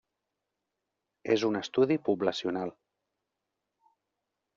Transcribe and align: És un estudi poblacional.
És 1.35 1.43
un 1.49 1.59
estudi 1.59 1.97
poblacional. 2.07 2.73